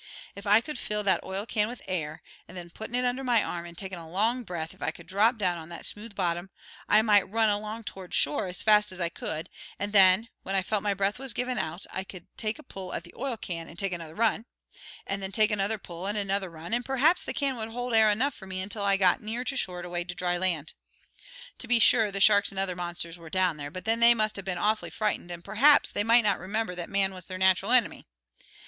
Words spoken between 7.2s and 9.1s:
run along toward shore, as far as I